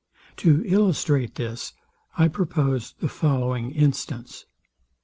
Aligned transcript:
To 0.37 0.63
illustrate 0.65 1.35
this, 1.35 1.73
I 2.17 2.27
propose 2.27 2.95
the 2.99 3.07
following 3.07 3.69
instance. 3.69 4.45